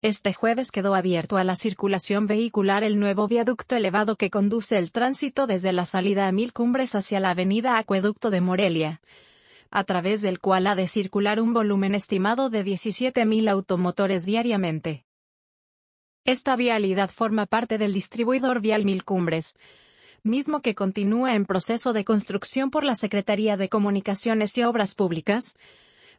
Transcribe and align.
Este 0.00 0.32
jueves 0.32 0.70
quedó 0.70 0.94
abierto 0.94 1.38
a 1.38 1.44
la 1.44 1.56
circulación 1.56 2.28
vehicular 2.28 2.84
el 2.84 3.00
nuevo 3.00 3.26
viaducto 3.26 3.74
elevado 3.74 4.14
que 4.14 4.30
conduce 4.30 4.78
el 4.78 4.92
tránsito 4.92 5.48
desde 5.48 5.72
la 5.72 5.86
salida 5.86 6.28
a 6.28 6.32
Mil 6.32 6.52
Cumbres 6.52 6.94
hacia 6.94 7.18
la 7.18 7.30
avenida 7.30 7.78
Acueducto 7.78 8.30
de 8.30 8.40
Morelia, 8.40 9.00
a 9.72 9.82
través 9.82 10.22
del 10.22 10.38
cual 10.38 10.68
ha 10.68 10.76
de 10.76 10.86
circular 10.86 11.40
un 11.40 11.52
volumen 11.52 11.96
estimado 11.96 12.48
de 12.48 12.64
17.000 12.64 13.50
automotores 13.50 14.24
diariamente. 14.24 15.04
Esta 16.24 16.54
vialidad 16.54 17.10
forma 17.10 17.46
parte 17.46 17.76
del 17.76 17.92
distribuidor 17.92 18.60
vial 18.60 18.84
Mil 18.84 19.02
Cumbres, 19.02 19.56
mismo 20.22 20.62
que 20.62 20.76
continúa 20.76 21.34
en 21.34 21.44
proceso 21.44 21.92
de 21.92 22.04
construcción 22.04 22.70
por 22.70 22.84
la 22.84 22.94
Secretaría 22.94 23.56
de 23.56 23.68
Comunicaciones 23.68 24.56
y 24.58 24.62
Obras 24.62 24.94
Públicas, 24.94 25.56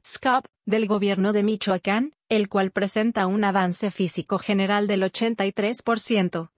SCOP, 0.03 0.45
del 0.65 0.87
gobierno 0.87 1.33
de 1.33 1.43
Michoacán, 1.43 2.15
el 2.29 2.49
cual 2.49 2.71
presenta 2.71 3.27
un 3.27 3.43
avance 3.43 3.91
físico 3.91 4.39
general 4.39 4.87
del 4.87 5.03
83%, 5.03 6.49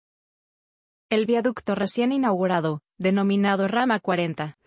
El 1.09 1.25
viaducto 1.27 1.75
recién 1.75 2.13
inaugurado, 2.13 2.83
denominado 2.99 3.69
Rama 3.69 4.01
40, 4.01 4.59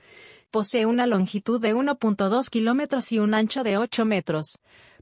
posee 0.51 0.85
una 0.85 1.05
longitud 1.05 1.61
de 1.61 1.75
1.2 1.75 2.49
kilómetros 2.49 3.11
y 3.11 3.19
un 3.19 3.33
ancho 3.33 3.63
de 3.63 3.77
8 3.77 4.05
metros, 4.05 4.59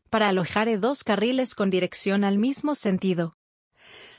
para 0.10 0.30
alojar 0.30 0.80
dos 0.80 1.04
carriles 1.04 1.54
con 1.54 1.70
dirección 1.70 2.24
al 2.24 2.38
mismo 2.38 2.76
sentido, 2.76 3.34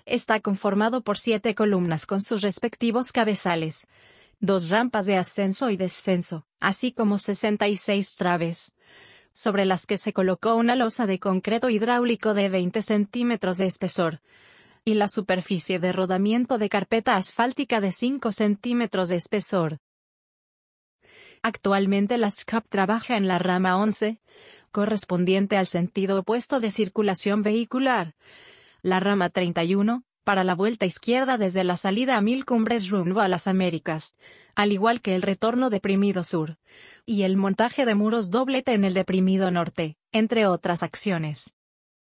está 0.09 0.41
conformado 0.41 1.03
por 1.03 1.19
siete 1.19 1.55
columnas 1.55 2.07
con 2.07 2.21
sus 2.21 2.43
respectivos 2.43 3.13
cabezales, 3.13 3.87
dos 4.41 4.71
rampas 4.71 5.07
de 5.07 5.17
ascenso 5.17 5.71
y 5.71 5.77
descenso, 5.77 6.47
así 6.61 6.93
como 6.93 7.19
66 7.19 8.17
traves, 8.17 8.73
sobre 9.33 9.65
las 9.65 9.87
que 9.87 9.99
se 9.99 10.13
colocó 10.13 10.55
una 10.55 10.77
losa 10.77 11.07
de 11.07 11.19
concreto 11.19 11.71
hidráulico 11.71 12.35
de 12.35 12.49
20 12.49 12.83
centímetros 12.83 13.59
de 13.59 13.67
espesor, 13.67 14.21
y 14.85 14.95
la 14.95 15.09
superficie 15.09 15.79
de 15.79 15.93
rodamiento 15.93 16.59
de 16.59 16.69
carpeta 16.69 17.17
asfáltica 17.17 17.81
de 17.81 17.93
5 17.93 18.33
centímetros 18.33 19.11
de 19.11 19.17
espesor. 19.17 19.79
Actualmente 21.43 22.19
la 22.19 22.31
SCAP 22.31 22.67
trabaja 22.69 23.17
en 23.17 23.29
la 23.29 23.39
rama 23.39 23.77
11, 23.77 24.21
correspondiente 24.73 25.57
al 25.57 25.67
sentido 25.67 26.21
opuesto 26.21 26.61
de 26.61 26.71
circulación 26.71 27.43
vehicular, 27.43 28.15
la 28.89 29.01
rama 29.01 29.31
31, 29.31 30.05
para 30.25 30.45
la 30.45 30.55
vuelta 30.55 30.87
izquierda 30.87 31.39
desde 31.39 31.65
la 31.65 31.77
salida 31.77 32.17
a 32.17 32.21
Mil 32.21 32.45
Cumbres 32.45 32.91
rumbo 32.91 33.21
a 33.21 33.29
las 33.29 33.47
Américas, 33.47 34.17
al 34.55 34.73
igual 34.73 35.01
que 35.01 35.15
el 35.15 35.23
retorno 35.23 35.71
deprimido 35.71 36.25
sur, 36.25 36.59
y 37.07 37.23
el 37.23 37.37
montaje 37.37 37.87
de 37.87 37.95
muros 37.95 38.31
doblete 38.31 38.75
en 38.75 38.85
el 38.85 38.95
deprimido 38.95 39.51
norte, 39.51 39.97
entre 40.13 40.47
otras 40.47 40.83
acciones. 40.83 41.55